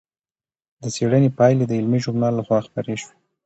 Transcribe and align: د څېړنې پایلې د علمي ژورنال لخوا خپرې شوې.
د 0.81 0.83
څېړنې 0.95 1.29
پایلې 1.37 1.65
د 1.67 1.71
علمي 1.79 1.99
ژورنال 2.03 2.33
لخوا 2.39 2.57
خپرې 2.67 2.95
شوې. 3.01 3.15